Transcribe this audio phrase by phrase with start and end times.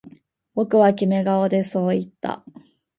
[0.55, 2.43] 僕はキメ顔でそう言った